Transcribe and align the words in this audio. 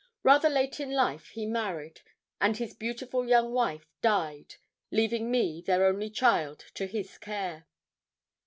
Rather 0.23 0.49
late 0.49 0.79
in 0.79 0.89
life 0.89 1.27
he 1.27 1.45
married, 1.45 2.01
and 2.39 2.57
his 2.57 2.73
beautiful 2.73 3.23
young 3.27 3.51
wife 3.53 3.85
died, 4.01 4.55
leaving 4.89 5.29
me, 5.29 5.61
their 5.61 5.85
only 5.85 6.09
child, 6.09 6.65
to 6.73 6.87
his 6.87 7.19
care. 7.19 7.67